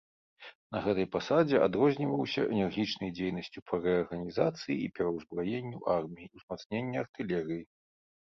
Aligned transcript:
На 0.75 0.79
гэтай 0.85 1.05
пасадзе 1.15 1.57
адрозніваўся 1.65 2.41
энергічнай 2.55 3.11
дзейнасцю 3.19 3.59
па 3.71 3.75
рэарганізацыі 3.83 4.75
і 4.85 4.89
пераўзбраенню 4.95 5.83
арміі, 5.97 6.31
узмацнення 6.41 6.97
артылерыі. 7.05 7.61